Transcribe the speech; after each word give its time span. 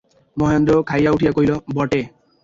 মহেন্দ্র 0.37 0.73
খাইয়া 0.89 1.11
উঠিয়া 1.11 1.31
কহিল, 1.31 1.51
বটে! 1.75 2.01